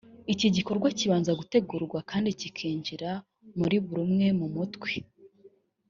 iki 0.33 0.47
gikorwa 0.55 0.87
kibanza 0.97 1.31
gutegurwa 1.39 1.99
kandi 2.09 2.29
kikinjira 2.39 3.09
muri 3.59 3.77
buri 3.85 4.01
umwe 4.07 4.27
mu 4.39 4.47
mutwe 4.55 4.91